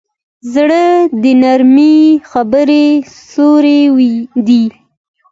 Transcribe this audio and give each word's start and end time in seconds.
زړه 0.53 0.83
د 1.21 1.23
نرمې 1.41 1.97
خبرې 2.31 2.85
سیوری 3.33 4.13
دی. 4.47 4.63